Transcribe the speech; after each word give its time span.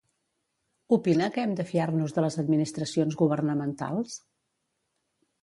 Opina 0.95 1.27
que 1.35 1.43
hem 1.43 1.53
de 1.59 1.65
fiar-nos 1.71 2.15
de 2.15 2.23
les 2.27 2.39
administracions 2.45 3.19
governamentals? 3.21 4.19